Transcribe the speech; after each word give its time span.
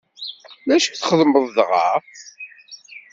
D 0.67 0.69
acu 0.75 0.89
txedmeḍ 0.93 1.45
dɣa? 1.55 1.87